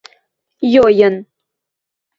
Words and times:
Йойын. 0.73 1.15